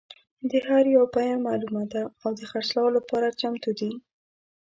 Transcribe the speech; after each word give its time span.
د 0.49 0.51
هر 0.67 0.83
یو 0.95 1.05
بیه 1.15 1.35
معلومه 1.45 1.83
ده 1.91 2.03
او 2.23 2.29
د 2.39 2.41
خرڅلاو 2.49 2.95
لپاره 2.97 3.35
چمتو 3.39 3.71
دي. 3.79 3.91